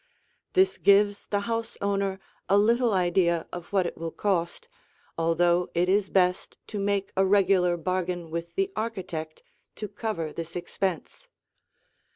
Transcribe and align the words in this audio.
This 0.53 0.79
gives 0.79 1.27
the 1.27 1.41
house 1.41 1.77
owner 1.79 2.19
a 2.49 2.57
little 2.57 2.91
idea 2.91 3.45
of 3.53 3.67
what 3.71 3.85
it 3.85 3.95
will 3.95 4.09
cost, 4.09 4.67
although 5.15 5.69
it 5.75 5.87
is 5.87 6.09
best 6.09 6.57
to 6.69 6.79
make 6.79 7.11
a 7.15 7.23
regular 7.23 7.77
bargain 7.77 8.31
with 8.31 8.55
the 8.55 8.71
architect 8.75 9.43
to 9.75 9.87
cover 9.87 10.33
this 10.33 10.55
expense. 10.55 11.27